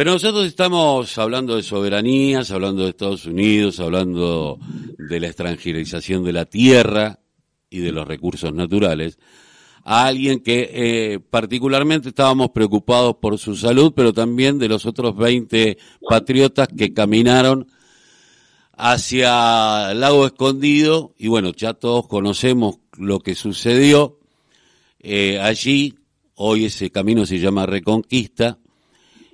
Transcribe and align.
Pero 0.00 0.12
nosotros 0.12 0.46
estamos 0.46 1.18
hablando 1.18 1.56
de 1.56 1.62
soberanías, 1.62 2.50
hablando 2.50 2.84
de 2.84 2.88
Estados 2.88 3.26
Unidos, 3.26 3.80
hablando 3.80 4.58
de 4.96 5.20
la 5.20 5.26
extranjerización 5.26 6.24
de 6.24 6.32
la 6.32 6.46
tierra 6.46 7.18
y 7.68 7.80
de 7.80 7.92
los 7.92 8.08
recursos 8.08 8.50
naturales, 8.54 9.18
a 9.84 10.06
alguien 10.06 10.40
que 10.40 10.70
eh, 10.72 11.20
particularmente 11.20 12.08
estábamos 12.08 12.48
preocupados 12.48 13.16
por 13.20 13.36
su 13.36 13.54
salud, 13.54 13.92
pero 13.94 14.14
también 14.14 14.58
de 14.58 14.70
los 14.70 14.86
otros 14.86 15.14
20 15.18 15.76
patriotas 16.08 16.68
que 16.68 16.94
caminaron 16.94 17.66
hacia 18.72 19.92
el 19.92 20.00
lago 20.00 20.24
escondido 20.24 21.14
y 21.18 21.28
bueno, 21.28 21.52
ya 21.52 21.74
todos 21.74 22.08
conocemos 22.08 22.78
lo 22.96 23.20
que 23.20 23.34
sucedió 23.34 24.18
eh, 25.00 25.38
allí. 25.38 25.98
Hoy 26.36 26.64
ese 26.64 26.90
camino 26.90 27.26
se 27.26 27.38
llama 27.38 27.66
Reconquista. 27.66 28.56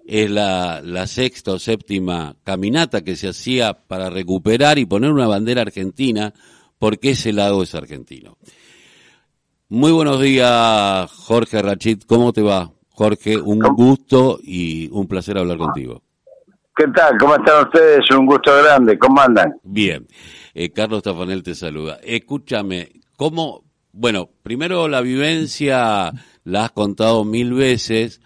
Es 0.09 0.31
la, 0.31 0.81
la 0.85 1.07
sexta 1.09 1.53
o 1.53 1.59
séptima 1.59 2.37
caminata 2.45 3.03
que 3.03 3.17
se 3.17 3.29
hacía 3.29 3.75
para 3.75 4.09
recuperar 4.09 4.79
y 4.79 4.87
poner 4.87 5.11
una 5.11 5.27
bandera 5.27 5.63
argentina 5.63 6.33
porque 6.79 7.11
ese 7.11 7.33
lago 7.33 7.63
es 7.65 7.75
argentino. 7.75 8.37
Muy 9.69 9.91
buenos 9.91 10.21
días, 10.21 11.11
Jorge 11.11 11.61
Rachid. 11.61 12.03
¿Cómo 12.07 12.33
te 12.33 12.43
va? 12.43 12.71
Jorge, 12.91 13.37
un 13.37 13.59
gusto 13.59 14.39
y 14.41 14.89
un 14.93 15.09
placer 15.09 15.37
hablar 15.39 15.59
contigo. 15.59 16.03
¿Qué 16.77 16.85
tal? 16.95 17.17
¿Cómo 17.19 17.35
están 17.35 17.65
ustedes? 17.65 18.05
Un 18.17 18.27
gusto 18.27 18.57
grande. 18.57 18.99
¿Cómo 18.99 19.21
andan? 19.21 19.55
Bien. 19.65 20.07
Eh, 20.55 20.71
Carlos 20.71 21.03
Tafanel 21.03 21.43
te 21.43 21.55
saluda. 21.55 21.99
Escúchame, 22.03 22.93
¿cómo? 23.17 23.65
Bueno, 23.93 24.31
primero 24.43 24.87
la 24.87 25.01
vivencia 25.01 26.13
la 26.45 26.65
has 26.65 26.73
contado 26.73 27.25
mil 27.25 27.55
veces, 27.55 28.21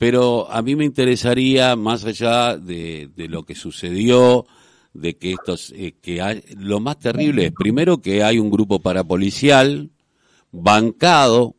pero 0.00 0.50
a 0.50 0.62
mí 0.62 0.76
me 0.76 0.86
interesaría, 0.86 1.76
más 1.76 2.06
allá 2.06 2.56
de, 2.56 3.10
lo 3.16 3.44
que 3.44 3.54
sucedió, 3.54 4.46
de 4.94 5.18
que 5.18 5.32
estos, 5.32 5.74
eh, 5.76 5.92
que 6.00 6.22
hay, 6.22 6.42
lo 6.56 6.80
más 6.80 6.98
terrible 6.98 7.44
es 7.44 7.52
primero 7.52 8.00
que 8.00 8.22
hay 8.22 8.38
un 8.38 8.48
grupo 8.50 8.80
parapolicial 8.80 9.90
bancado, 10.52 11.54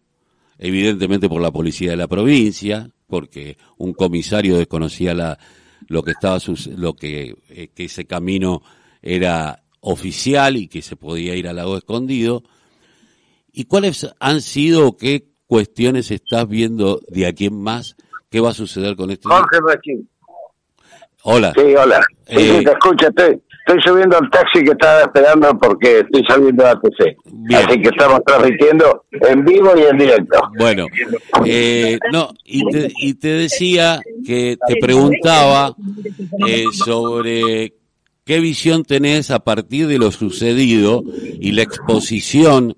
evidentemente 0.57 1.29
por 1.29 1.39
la 1.39 1.51
policía 1.51 1.91
de 1.91 1.97
la 1.97 2.07
provincia, 2.07 2.89
porque 3.05 3.59
un 3.77 3.93
comisario 3.93 4.57
desconocía 4.57 5.13
la, 5.13 5.37
lo 5.87 6.01
que 6.01 6.09
estaba 6.09 6.39
lo 6.75 6.95
que, 6.95 7.35
eh, 7.49 7.67
que 7.75 7.83
ese 7.83 8.05
camino 8.05 8.63
era 9.03 9.61
oficial 9.81 10.57
y 10.57 10.67
que 10.67 10.81
se 10.81 10.95
podía 10.95 11.35
ir 11.35 11.47
al 11.47 11.57
lago 11.57 11.77
escondido. 11.77 12.41
¿Y 13.53 13.65
cuáles 13.65 14.07
han 14.19 14.41
sido 14.41 14.97
qué 14.97 15.27
cuestiones 15.45 16.09
estás 16.09 16.49
viendo 16.49 17.01
de 17.07 17.27
aquí 17.27 17.45
en 17.45 17.61
más? 17.61 17.95
¿Qué 18.31 18.39
va 18.39 18.51
a 18.51 18.53
suceder 18.53 18.95
con 18.95 19.11
esto? 19.11 19.27
Jorge 19.27 19.57
Raquín. 19.67 20.09
Hola. 21.23 21.53
Sí, 21.53 21.75
hola. 21.75 21.99
Sí, 22.25 22.35
eh, 22.37 22.61
te 22.63 22.71
escucho, 22.71 23.09
estoy, 23.09 23.41
estoy 23.67 23.81
subiendo 23.85 24.17
al 24.17 24.29
taxi 24.29 24.63
que 24.63 24.71
estaba 24.71 25.01
esperando 25.01 25.49
porque 25.59 25.99
estoy 25.99 26.23
saliendo 26.25 26.63
de 26.63 26.69
ATC. 26.69 27.17
Así 27.53 27.81
que 27.81 27.89
estamos 27.89 28.21
transmitiendo 28.25 29.05
en 29.11 29.43
vivo 29.43 29.73
y 29.77 29.81
en 29.81 29.97
directo. 29.97 30.39
Bueno, 30.57 30.85
eh, 31.45 31.99
no, 32.13 32.29
y 32.45 32.63
te, 32.71 32.93
y 32.99 33.13
te 33.15 33.27
decía 33.27 33.99
que 34.25 34.57
te 34.65 34.77
preguntaba 34.77 35.75
eh, 36.47 36.65
sobre 36.71 37.73
qué 38.23 38.39
visión 38.39 38.85
tenés 38.85 39.29
a 39.29 39.39
partir 39.39 39.87
de 39.87 39.99
lo 39.99 40.09
sucedido 40.11 41.03
y 41.37 41.51
la 41.51 41.63
exposición 41.63 42.75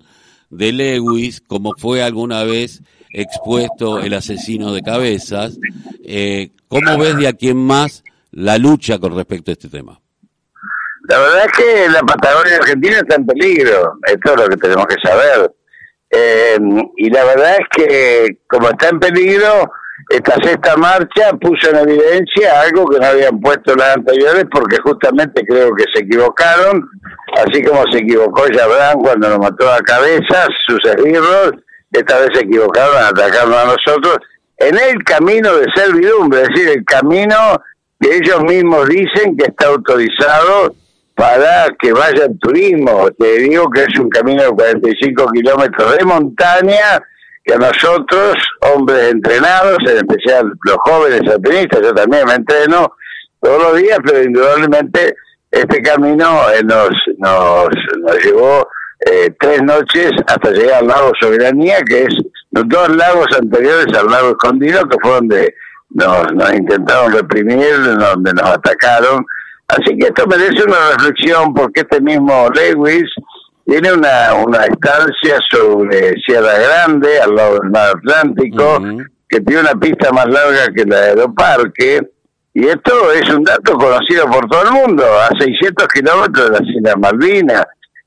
de 0.50 0.72
Lewis, 0.72 1.40
como 1.40 1.74
fue 1.78 2.02
alguna 2.02 2.42
vez 2.42 2.82
expuesto 3.14 4.00
el 4.00 4.12
asesino 4.14 4.72
de 4.72 4.82
cabezas. 4.82 5.58
Eh, 6.04 6.50
¿Cómo 6.68 6.98
ves 6.98 7.16
de 7.16 7.28
aquí 7.28 7.48
en 7.48 7.58
más 7.58 8.02
la 8.32 8.58
lucha 8.58 8.98
con 8.98 9.16
respecto 9.16 9.50
a 9.50 9.54
este 9.54 9.68
tema? 9.68 10.00
La 11.08 11.18
verdad 11.18 11.46
es 11.46 11.52
que 11.52 11.88
la 11.90 12.00
Patagonia 12.00 12.56
Argentina 12.56 12.96
está 12.96 13.16
en 13.16 13.26
peligro, 13.26 13.98
esto 14.06 14.34
es 14.34 14.40
lo 14.40 14.48
que 14.48 14.56
tenemos 14.56 14.86
que 14.86 14.96
saber. 15.06 15.52
Eh, 16.10 16.58
y 16.96 17.10
la 17.10 17.24
verdad 17.24 17.56
es 17.58 17.66
que 17.76 18.38
como 18.48 18.70
está 18.70 18.88
en 18.88 19.00
peligro, 19.00 19.70
esta 20.10 20.34
sexta 20.42 20.76
marcha 20.76 21.32
puso 21.40 21.70
en 21.70 21.88
evidencia 21.88 22.60
algo 22.60 22.86
que 22.86 22.98
no 22.98 23.06
habían 23.06 23.40
puesto 23.40 23.74
las 23.74 23.96
anteriores 23.96 24.44
porque 24.50 24.78
justamente 24.78 25.44
creo 25.46 25.74
que 25.74 25.84
se 25.92 26.04
equivocaron, 26.04 26.88
así 27.44 27.62
como 27.62 27.84
se 27.90 27.98
equivocó 27.98 28.46
Yabrán 28.48 28.98
cuando 28.98 29.28
nos 29.28 29.38
mató 29.38 29.70
a 29.70 29.78
cabeza, 29.80 30.46
sus 30.66 30.80
esbirros, 30.84 31.52
esta 31.98 32.18
vez 32.18 32.28
se 32.34 32.40
equivocaron 32.40 32.96
a 32.96 33.08
atacarnos 33.08 33.56
a 33.56 33.64
nosotros 33.64 34.18
en 34.58 34.78
el 34.78 35.02
camino 35.04 35.54
de 35.54 35.66
servidumbre, 35.74 36.42
es 36.42 36.48
decir, 36.48 36.68
el 36.68 36.84
camino 36.84 37.36
que 38.00 38.16
ellos 38.16 38.42
mismos 38.44 38.88
dicen 38.88 39.36
que 39.36 39.46
está 39.46 39.68
autorizado 39.68 40.74
para 41.14 41.68
que 41.78 41.92
vaya 41.92 42.26
el 42.26 42.38
turismo. 42.38 43.08
Te 43.18 43.38
digo 43.38 43.70
que 43.70 43.82
es 43.84 43.98
un 43.98 44.08
camino 44.08 44.42
de 44.42 44.50
45 44.50 45.30
kilómetros 45.32 45.96
de 45.96 46.04
montaña 46.04 47.02
que 47.44 47.56
nosotros, 47.56 48.34
hombres 48.74 49.12
entrenados, 49.12 49.78
en 49.86 49.98
especial 49.98 50.52
los 50.64 50.76
jóvenes 50.78 51.22
alpinistas, 51.30 51.82
yo 51.82 51.92
también 51.92 52.24
me 52.26 52.34
entreno 52.34 52.92
todos 53.40 53.62
los 53.62 53.76
días, 53.76 53.98
pero 54.04 54.22
indudablemente 54.22 55.14
este 55.50 55.82
camino 55.82 56.50
eh, 56.50 56.62
nos, 56.64 56.88
nos, 57.18 57.68
nos 57.98 58.24
llevó 58.24 58.66
eh, 59.00 59.34
tres 59.38 59.62
noches 59.62 60.12
hasta 60.26 60.50
llegar 60.50 60.80
al 60.80 60.86
lago 60.88 61.12
Soberanía, 61.20 61.80
que 61.82 62.02
es 62.02 62.14
los 62.52 62.68
dos 62.68 62.96
lagos 62.96 63.26
anteriores 63.38 63.86
al 63.96 64.06
lago 64.06 64.30
Escondido, 64.30 64.88
que 64.88 64.96
fue 65.02 65.12
donde 65.12 65.54
nos, 65.90 66.32
nos 66.34 66.54
intentaron 66.54 67.12
reprimir, 67.12 67.82
donde 67.98 68.32
nos 68.32 68.50
atacaron. 68.50 69.24
Así 69.68 69.96
que 69.98 70.06
esto 70.06 70.26
merece 70.26 70.64
una 70.64 70.90
reflexión 70.96 71.54
porque 71.54 71.80
este 71.80 72.00
mismo 72.00 72.48
Lewis 72.54 73.10
tiene 73.64 73.92
una, 73.92 74.34
una 74.34 74.64
estancia 74.64 75.38
sobre 75.50 76.12
Sierra 76.24 76.58
Grande, 76.58 77.20
al 77.20 77.34
lado 77.34 77.58
del 77.60 77.70
mar 77.70 77.96
Atlántico, 77.96 78.82
que 79.28 79.40
tiene 79.40 79.62
una 79.62 79.74
pista 79.74 80.12
más 80.12 80.26
larga 80.26 80.66
que 80.74 80.84
la 80.84 81.00
de 81.00 81.08
Aeroparque, 81.08 82.00
y 82.56 82.68
esto 82.68 83.10
es 83.10 83.28
un 83.30 83.42
dato 83.42 83.74
conocido 83.74 84.26
por 84.26 84.48
todo 84.48 84.62
el 84.62 84.70
mundo, 84.70 85.04
a 85.04 85.28
600 85.36 85.88
kilómetros 85.88 86.50
de 86.50 86.52
las 86.52 86.68
Islas 86.68 86.94
Malvinas. 86.98 87.64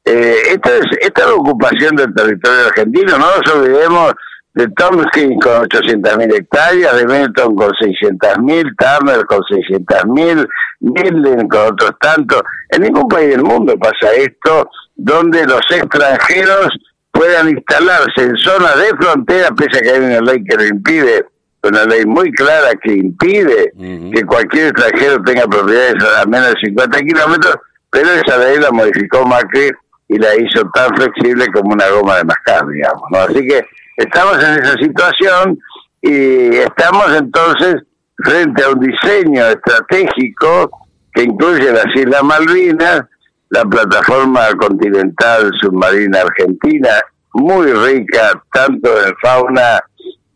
Eh, 0.10 0.54
esta, 0.54 0.74
es, 0.74 0.86
esta 1.02 1.22
es 1.22 1.28
la 1.28 1.34
ocupación 1.34 1.94
del 1.98 2.16
territorio 2.16 2.68
argentino, 2.68 3.18
no 3.18 3.26
nos 3.26 3.54
olvidemos 3.54 4.14
de 4.54 4.66
Tomsky 4.70 5.38
con 5.40 5.68
800.000 5.68 6.34
hectáreas, 6.34 6.96
de 6.96 7.06
Benetton 7.06 7.56
con 7.56 7.72
600.000, 7.72 8.74
Turner 8.78 9.26
con 9.26 9.40
600.000, 9.40 10.48
Milden 10.80 11.48
con 11.50 11.74
otros 11.74 11.92
tantos. 12.00 12.42
En 12.70 12.84
ningún 12.84 13.10
país 13.10 13.32
del 13.32 13.44
mundo 13.44 13.78
pasa 13.78 14.14
esto, 14.16 14.70
donde 14.96 15.46
los 15.46 15.62
extranjeros 15.70 16.70
puedan 17.12 17.50
instalarse 17.50 18.22
en 18.22 18.38
zonas 18.38 18.78
de 18.78 18.88
frontera, 18.98 19.50
pese 19.56 19.80
a 19.80 19.82
que 19.82 19.90
hay 19.92 20.00
una 20.00 20.22
ley 20.22 20.42
que 20.46 20.56
lo 20.56 20.66
impide, 20.68 21.26
una 21.64 21.84
ley 21.84 22.06
muy 22.06 22.32
clara 22.32 22.70
que 22.82 22.94
impide 22.94 23.74
que 23.78 24.26
cualquier 24.26 24.68
extranjero 24.68 25.22
tenga 25.24 25.46
propiedades 25.48 25.96
a 26.18 26.26
menos 26.26 26.54
de 26.54 26.62
50 26.62 26.98
kilómetros, 27.00 27.58
pero 27.90 28.10
esa 28.10 28.38
ley 28.38 28.58
la 28.58 28.72
modificó 28.72 29.26
Macri 29.26 29.70
y 30.10 30.18
la 30.18 30.36
hizo 30.36 30.70
tan 30.74 30.90
flexible 30.96 31.48
como 31.54 31.74
una 31.74 31.90
goma 31.90 32.18
de 32.18 32.24
mascar, 32.26 32.66
digamos. 32.68 33.04
¿no? 33.12 33.20
Así 33.20 33.46
que 33.46 33.66
estamos 33.98 34.42
en 34.44 34.64
esa 34.64 34.74
situación 34.78 35.60
y 36.02 36.58
estamos 36.58 37.16
entonces 37.16 37.84
frente 38.24 38.64
a 38.64 38.70
un 38.70 38.80
diseño 38.80 39.46
estratégico 39.48 40.72
que 41.14 41.24
incluye 41.24 41.72
las 41.72 41.88
Islas 41.96 42.24
Malvinas, 42.24 43.02
la 43.50 43.64
plataforma 43.66 44.48
continental 44.58 45.52
submarina 45.60 46.22
argentina, 46.22 46.90
muy 47.34 47.72
rica 47.72 48.42
tanto 48.52 48.90
en 49.06 49.16
fauna 49.22 49.80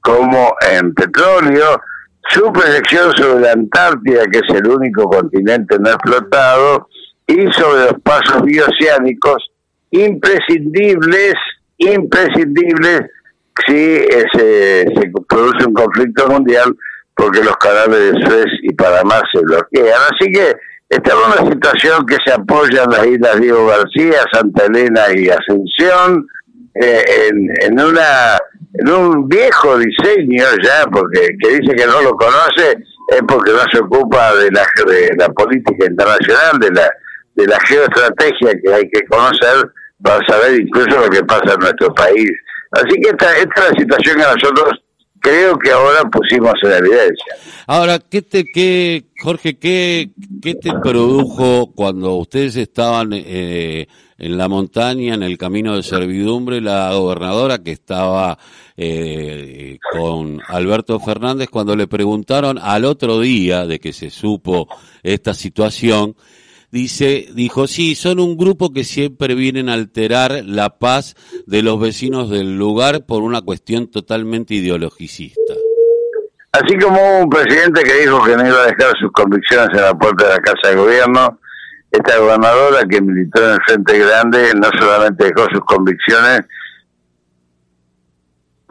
como 0.02 0.56
en 0.72 0.94
petróleo, 0.94 1.80
su 2.30 2.52
proyección 2.52 3.12
sobre 3.14 3.42
la 3.42 3.52
Antártida, 3.52 4.24
que 4.31 4.40
es 4.40 4.56
el 4.56 4.68
único 4.68 5.04
continente 5.04 5.78
no 5.80 5.90
explotado, 5.90 6.88
y 7.28 7.51
sobre 7.51 7.86
los 7.86 8.01
pasos 8.04 8.42
bioceánicos 8.44 9.50
imprescindibles, 9.92 11.36
imprescindibles 11.78 13.02
si 13.68 14.06
se, 14.34 14.86
produce 15.28 15.66
un 15.68 15.74
conflicto 15.74 16.28
mundial 16.28 16.76
porque 17.16 17.44
los 17.44 17.56
canales 17.58 18.14
de 18.14 18.22
Suez 18.22 18.48
y 18.64 18.74
Panamá 18.74 19.22
se 19.32 19.42
bloquean. 19.42 20.00
Así 20.12 20.32
que 20.32 20.56
estamos 20.90 21.24
en 21.26 21.44
una 21.44 21.52
situación 21.52 22.06
que 22.06 22.18
se 22.26 22.34
apoya 22.34 22.84
en 22.84 22.90
las 22.90 23.06
islas 23.06 23.40
Diego 23.40 23.68
García, 23.68 24.22
Santa 24.32 24.66
Elena 24.66 25.02
y 25.16 25.30
Ascensión, 25.30 26.26
eh, 26.76 27.30
en, 27.30 27.80
una 27.80 28.38
en 28.74 28.90
un 28.90 29.28
viejo 29.28 29.78
diseño 29.78 30.46
ya, 30.64 30.86
porque 30.92 31.28
que 31.40 31.60
dice 31.60 31.76
que 31.76 31.86
no 31.86 32.02
lo 32.02 32.12
conoce 32.12 32.78
es 33.10 33.22
porque 33.28 33.52
no 33.52 33.64
se 33.72 33.80
ocupa 33.80 34.34
de 34.36 34.50
la, 34.52 34.66
de 34.88 35.14
la 35.18 35.28
política 35.30 35.86
internacional, 35.86 36.60
de 36.60 36.72
la, 36.72 36.90
de 37.36 37.46
la 37.46 37.60
geoestrategia 37.68 38.54
que 38.64 38.74
hay 38.74 38.90
que 38.90 39.06
conocer 39.08 39.70
para 40.03 40.25
saber 40.25 40.62
incluso 40.62 41.00
lo 41.00 41.09
que 41.09 41.24
pasa 41.24 41.53
en 41.53 41.59
nuestro 41.59 41.94
país. 41.94 42.31
Así 42.71 42.95
que 43.01 43.09
esta, 43.09 43.38
esta 43.38 43.65
es 43.65 43.71
la 43.71 43.80
situación 43.80 44.18
que 44.18 44.24
nosotros 44.24 44.81
creo 45.19 45.57
que 45.57 45.71
ahora 45.71 46.03
pusimos 46.09 46.53
en 46.63 46.71
evidencia. 46.71 47.36
Ahora, 47.68 48.00
¿qué 48.00 48.21
te, 48.21 48.44
qué, 48.45 49.06
Jorge, 49.21 49.57
qué, 49.57 50.09
qué 50.42 50.56
te 50.56 50.71
produjo 50.81 51.71
cuando 51.74 52.15
ustedes 52.15 52.56
estaban 52.56 53.12
eh, 53.13 53.88
en 54.18 54.38
la 54.38 54.48
montaña, 54.48 55.13
en 55.13 55.24
el 55.24 55.38
camino 55.38 55.75
de 55.75 55.83
servidumbre, 55.83 56.59
la 56.59 56.94
gobernadora 56.94 57.59
que 57.59 57.71
estaba 57.71 58.38
eh, 58.77 59.77
con 59.92 60.42
Alberto 60.47 61.00
Fernández, 61.00 61.50
cuando 61.50 61.75
le 61.75 61.88
preguntaron 61.88 62.57
al 62.57 62.86
otro 62.86 63.19
día 63.19 63.65
de 63.65 63.80
que 63.80 63.94
se 63.94 64.09
supo 64.09 64.68
esta 65.04 65.33
situación, 65.33 66.15
dice, 66.71 67.27
dijo, 67.33 67.68
sí, 67.68 67.95
son 67.95 68.19
un 68.19 68.38
grupo 68.38 68.73
que 68.73 68.83
siempre 68.83 69.35
vienen 69.35 69.69
a 69.69 69.73
alterar 69.73 70.44
la 70.45 70.77
paz 70.79 71.15
de 71.45 71.62
los 71.62 71.79
vecinos 71.79 72.29
del 72.29 72.57
lugar 72.57 73.06
por 73.06 73.23
una 73.23 73.41
cuestión 73.41 73.91
totalmente 73.91 74.53
ideologicista. 74.53 75.53
Así 76.53 76.77
como 76.79 77.21
un 77.21 77.29
presidente 77.29 77.83
que 77.83 78.01
dijo 78.01 78.23
que 78.23 78.35
no 78.35 78.47
iba 78.47 78.63
a 78.63 78.68
dejar 78.68 78.97
sus 79.00 79.12
convicciones 79.12 79.69
en 79.73 79.81
la 79.81 79.94
puerta 79.94 80.27
de 80.27 80.33
la 80.33 80.39
Casa 80.39 80.69
de 80.69 80.75
Gobierno, 80.75 81.39
esta 81.91 82.18
gobernadora 82.18 82.83
que 82.89 83.01
militó 83.01 83.44
en 83.44 83.51
el 83.51 83.59
Frente 83.65 84.00
Grande 84.00 84.53
no 84.56 84.69
solamente 84.79 85.25
dejó 85.25 85.47
sus 85.51 85.62
convicciones, 85.65 86.41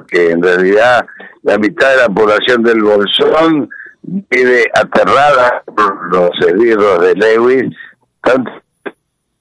que 0.09 0.31
en 0.31 0.43
realidad 0.43 1.07
la 1.43 1.59
mitad 1.59 1.91
de 1.91 1.97
la 1.99 2.09
población 2.09 2.63
del 2.63 2.83
Bolsón 2.83 3.69
vive 4.03 4.65
aterrada 4.75 5.63
por 5.65 6.15
los 6.15 6.31
esbirros 6.47 7.01
de 7.03 7.15
Lewis 7.15 7.77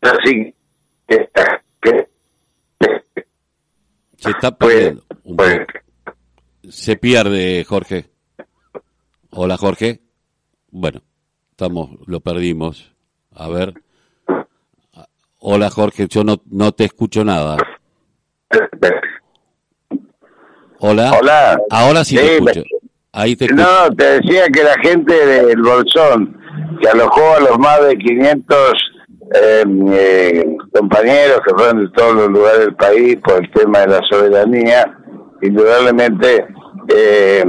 así 0.02 0.54
que, 1.08 1.30
se 4.18 4.30
está 4.32 4.52
perdiendo. 4.52 5.04
Pues, 5.36 5.60
se 6.70 6.96
pierde, 6.98 7.64
Jorge. 7.64 8.06
Hola, 9.32 9.58
Jorge. 9.58 10.02
Bueno, 10.72 11.02
estamos, 11.52 11.92
lo 12.06 12.20
perdimos. 12.20 12.94
A 13.34 13.48
ver. 13.48 13.74
Hola, 15.40 15.70
Jorge. 15.70 16.08
Yo 16.10 16.24
no, 16.24 16.42
no 16.50 16.72
te 16.74 16.86
escucho 16.86 17.24
nada. 17.24 17.58
Hola. 20.80 21.12
Hola. 21.20 21.60
Ahora 21.70 22.04
sí, 22.04 22.16
te 22.16 22.36
escucho. 22.36 22.64
Ahí 23.12 23.36
te 23.36 23.46
escucho. 23.46 23.64
No, 23.64 23.96
te 23.96 24.20
decía 24.20 24.48
que 24.48 24.64
la 24.64 24.76
gente 24.82 25.14
del 25.14 25.62
Bolsón 25.62 26.39
que 26.82 26.90
alojó 26.90 27.36
a 27.36 27.40
los 27.42 27.60
más 27.60 27.86
de 27.86 27.98
500 27.98 28.74
eh, 29.36 29.64
eh, 29.92 30.58
compañeros 30.74 31.40
que 31.46 31.54
fueron 31.54 31.86
de 31.86 31.92
todos 31.92 32.16
los 32.16 32.30
lugares 32.30 32.60
del 32.62 32.76
país 32.76 33.18
por 33.24 33.44
el 33.44 33.52
tema 33.52 33.80
de 33.80 33.88
la 33.88 34.02
soberanía, 34.10 34.98
indudablemente 35.42 36.48
eh, 36.88 37.44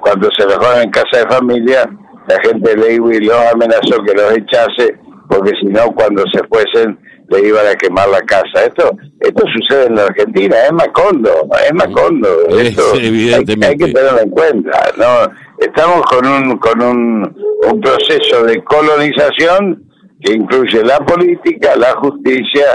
cuando 0.00 0.28
se 0.36 0.44
alojaron 0.44 0.82
en 0.82 0.90
casa 0.90 1.18
de 1.18 1.34
familia, 1.34 1.90
la 2.28 2.40
gente 2.42 2.70
de 2.70 2.76
Lewy 2.76 3.20
los 3.20 3.38
amenazó 3.52 4.02
que 4.04 4.14
los 4.14 4.36
echase, 4.36 4.98
porque 5.28 5.50
si 5.60 5.66
no, 5.66 5.92
cuando 5.94 6.22
se 6.32 6.40
fuesen, 6.48 6.98
le 7.28 7.48
iban 7.48 7.66
a 7.66 7.74
quemar 7.74 8.08
la 8.08 8.20
casa. 8.20 8.64
Esto 8.66 8.96
esto 9.20 9.44
sucede 9.52 9.86
en 9.86 9.96
la 9.96 10.04
Argentina, 10.04 10.56
es 10.66 10.72
Macondo, 10.72 11.48
es 11.64 11.74
Macondo. 11.74 12.28
Esto 12.50 12.82
evidentemente. 12.94 13.66
Hay, 13.66 13.76
que 13.76 13.92
tenerlo 13.92 14.20
en 14.20 14.30
cuenta. 14.30 14.92
no 14.96 15.32
Estamos 15.58 16.02
con 16.02 16.26
un, 16.26 16.58
con 16.58 16.82
un, 16.82 17.36
un 17.70 17.80
proceso 17.80 18.44
de 18.44 18.62
colonización 18.64 19.84
que 20.20 20.32
incluye 20.32 20.82
la 20.82 20.98
política, 21.00 21.76
la 21.76 21.92
justicia 21.94 22.66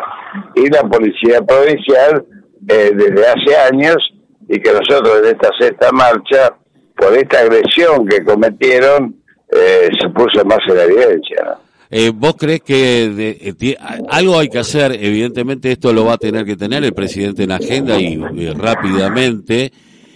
y 0.55 0.69
la 0.69 0.83
policía 0.83 1.41
provincial 1.41 2.25
eh, 2.67 2.91
desde 2.93 3.27
hace 3.27 3.55
años 3.73 4.13
y 4.47 4.59
que 4.59 4.71
nosotros 4.71 5.21
en 5.23 5.35
esta 5.35 5.49
sexta 5.59 5.91
marcha, 5.91 6.53
por 6.95 7.13
esta 7.17 7.39
agresión 7.39 8.05
que 8.07 8.23
cometieron, 8.23 9.15
eh, 9.51 9.89
se 9.99 10.09
puso 10.09 10.45
más 10.45 10.59
en 10.67 10.79
evidencia. 10.79 11.57
Eh, 11.89 12.11
¿Vos 12.13 12.35
crees 12.37 12.61
que 12.61 13.77
algo 14.09 14.39
hay 14.39 14.49
que 14.49 14.59
hacer? 14.59 14.93
Evidentemente 14.93 15.71
esto 15.71 15.91
lo 15.91 16.05
va 16.05 16.13
a 16.13 16.17
tener 16.17 16.45
que 16.45 16.55
tener 16.55 16.83
el 16.83 16.93
presidente 16.93 17.43
en 17.43 17.51
agenda 17.51 17.99
y 17.99 18.17
rápidamente 18.51 19.71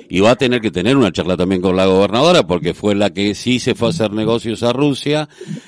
y 0.09 0.19
va 0.19 0.31
a 0.31 0.35
tener 0.35 0.61
que 0.61 0.71
tener 0.71 0.97
una 0.97 1.11
charla 1.11 1.37
también 1.37 1.61
con 1.61 1.75
la 1.75 1.85
gobernadora 1.85 2.43
porque 2.43 2.73
fue 2.73 2.95
la 2.95 3.11
que 3.11 3.35
sí 3.35 3.59
se 3.59 3.75
fue 3.75 3.87
a 3.87 3.91
hacer 3.91 4.11
negocios 4.11 4.63
a 4.63 4.73
Rusia 4.73 5.27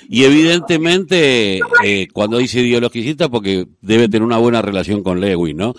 y 0.09 0.23
evidentemente 0.25 1.59
eh, 1.83 2.07
cuando 2.13 2.37
dice 2.37 2.59
ideologicista 2.59 3.29
porque 3.29 3.65
debe 3.81 4.09
tener 4.09 4.23
una 4.23 4.37
buena 4.37 4.61
relación 4.61 5.03
con 5.03 5.19
Lewis, 5.19 5.55
¿no? 5.55 5.73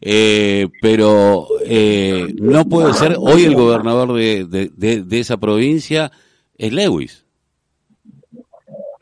Eh, 0.00 0.68
pero 0.80 1.46
eh, 1.64 2.34
no 2.40 2.64
puede 2.66 2.92
ser, 2.94 3.16
hoy 3.18 3.44
el 3.44 3.54
gobernador 3.54 4.14
de, 4.14 4.44
de, 4.44 5.02
de, 5.02 5.20
esa 5.20 5.36
provincia 5.38 6.12
es 6.56 6.72
Lewis. 6.72 7.24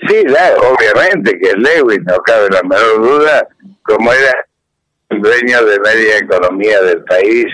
Sí, 0.09 0.17
obviamente 0.17 1.39
que 1.39 1.49
es 1.49 1.57
Lewis, 1.57 2.01
no 2.05 2.17
cabe 2.19 2.49
la 2.51 2.63
menor 2.63 3.03
duda, 3.03 3.49
como 3.83 4.13
era 4.13 4.33
dueño 5.11 5.65
de 5.65 5.81
media 5.81 6.19
economía 6.19 6.81
del 6.83 7.05
país 7.05 7.47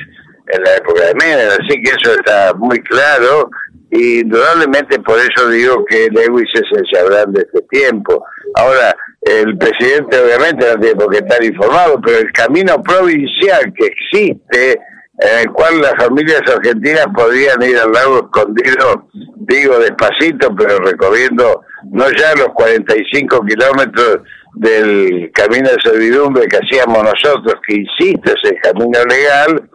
en 0.50 0.62
la 0.62 0.76
época 0.76 1.06
de 1.06 1.14
Menem, 1.14 1.48
así 1.50 1.80
que 1.82 1.90
eso 1.90 2.14
está 2.14 2.52
muy 2.54 2.80
claro 2.82 3.50
y 3.90 4.20
indudablemente 4.20 4.98
por 5.00 5.18
eso 5.18 5.48
digo 5.48 5.84
que 5.86 6.08
Lewis 6.10 6.48
es 6.54 6.78
el 6.78 6.84
Chabrán 6.92 7.32
de 7.32 7.40
este 7.40 7.62
tiempo. 7.70 8.22
Ahora, 8.54 8.94
el 9.22 9.56
presidente 9.56 10.18
obviamente 10.20 10.66
no 10.66 10.80
tiene 10.80 10.96
por 10.96 11.10
qué 11.10 11.18
estar 11.18 11.42
informado, 11.42 12.00
pero 12.04 12.18
el 12.18 12.32
camino 12.32 12.82
provincial 12.82 13.72
que 13.74 13.86
existe, 13.86 14.72
en 15.20 15.38
el 15.40 15.52
cual 15.52 15.80
las 15.80 15.94
familias 15.96 16.42
argentinas 16.46 17.06
podrían 17.14 17.62
ir 17.62 17.78
al 17.78 17.92
lago 17.92 18.18
escondido, 18.24 19.08
digo 19.36 19.78
despacito, 19.78 20.54
pero 20.54 20.78
recorriendo 20.78 21.62
no 21.90 22.04
ya 22.10 22.34
los 22.36 22.48
45 22.54 23.40
kilómetros 23.46 24.18
del 24.54 25.30
camino 25.32 25.68
de 25.70 25.76
servidumbre 25.82 26.46
que 26.46 26.58
hacíamos 26.58 27.02
nosotros, 27.02 27.54
que 27.66 27.76
insiste 27.76 28.32
es 28.32 28.50
el 28.50 28.60
camino 28.60 28.98
legal, 29.08 29.68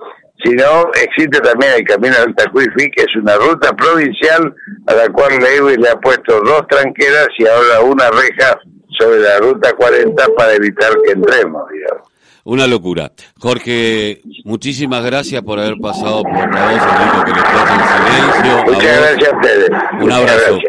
sino 0.44 0.92
existe 1.02 1.40
también 1.40 1.74
el 1.78 1.84
Camino 1.84 2.16
del 2.20 2.36
Tacuifi, 2.36 2.92
que 2.92 3.04
es 3.04 3.16
una 3.16 3.36
ruta 3.36 3.74
provincial 3.74 4.54
a 4.88 4.94
la 4.94 5.10
cual 5.10 5.40
Lewis 5.40 5.78
le 5.78 5.90
ha 5.90 5.96
puesto 6.00 6.40
dos 6.42 6.68
tranqueras 6.68 7.28
y 7.38 7.48
ahora 7.48 7.82
una 7.82 8.10
reja 8.12 8.60
sobre 8.98 9.20
la 9.20 9.40
ruta 9.40 9.74
40 9.74 10.28
para 10.38 10.54
evitar 10.54 10.92
que 11.06 11.12
entremos, 11.12 11.64
digamos. 11.72 12.14
Una 12.46 12.68
locura. 12.68 13.10
Jorge, 13.40 14.22
muchísimas 14.44 15.06
gracias 15.06 15.42
por 15.44 15.60
haber 15.60 15.78
pasado 15.82 16.24
por 16.24 16.54
la 16.54 16.72
voz, 16.72 17.24
que 17.24 17.32
le 17.32 17.40
en 17.40 17.84
silencio. 17.88 18.64
Muchas 18.66 19.00
gracias 19.00 19.32
a 19.32 19.38
ustedes. 19.38 19.70
Un 20.02 20.12
abrazo. 20.12 20.60